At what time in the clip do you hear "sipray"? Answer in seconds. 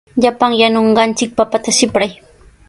1.79-2.11